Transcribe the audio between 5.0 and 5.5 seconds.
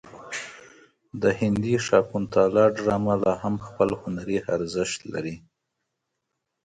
لري.